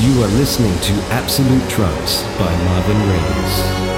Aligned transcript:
You 0.00 0.22
are 0.22 0.28
listening 0.28 0.76
to 0.80 0.92
Absolute 1.12 1.70
Trance 1.70 2.24
by 2.36 2.52
Marvin 2.64 2.98
Reyes. 3.08 3.93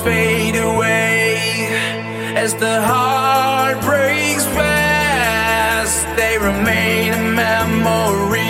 fade 0.00 0.56
away 0.56 1.68
as 2.36 2.54
the 2.54 2.80
heart 2.82 3.80
breaks 3.82 4.44
past, 4.54 6.06
they 6.16 6.38
remain 6.38 7.12
a 7.12 7.22
memory. 7.34 8.47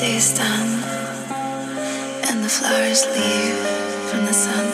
Day 0.00 0.16
is 0.16 0.32
done 0.32 0.82
and 2.24 2.42
the 2.42 2.48
flowers 2.48 3.04
leave 3.08 3.60
from 4.08 4.24
the 4.24 4.32
sun, 4.32 4.66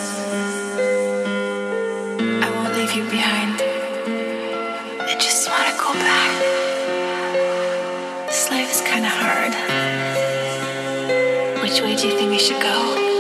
I 2.45 2.49
won't 2.55 2.73
leave 2.77 2.93
you 2.95 3.03
behind. 3.11 3.61
I 5.03 5.17
just 5.19 5.49
want 5.51 5.67
to 5.67 5.75
go 5.83 5.93
back. 5.95 6.33
This 8.29 8.51
life 8.53 8.71
is 8.71 8.81
kind 8.83 9.05
of 9.05 9.11
hard. 9.11 9.53
Which 11.61 11.81
way 11.81 11.97
do 11.97 12.07
you 12.07 12.17
think 12.17 12.31
we 12.31 12.39
should 12.39 12.63
go? 12.63 13.16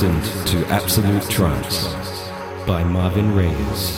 Listened 0.00 0.46
to 0.46 0.64
Absolute 0.66 1.28
Trance 1.28 1.88
by 2.64 2.84
Marvin 2.84 3.34
Reyes. 3.34 3.97